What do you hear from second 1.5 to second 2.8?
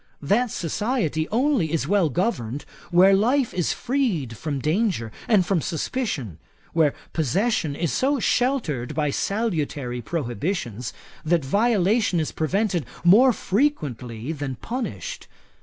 is well governed,